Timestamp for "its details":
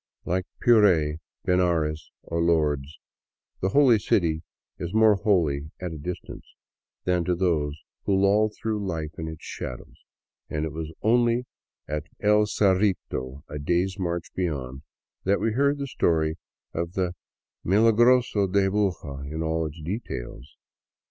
19.67-20.57